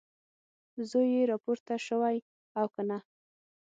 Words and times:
زوی 0.89 1.07
یې 1.15 1.21
راپورته 1.31 1.73
شوی 1.87 2.17
او 2.59 2.65
که 2.73 2.81
نه؟ 2.89 2.97